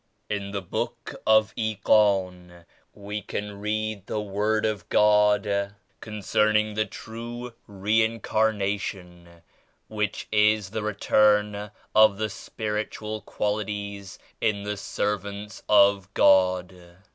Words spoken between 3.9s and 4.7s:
the Word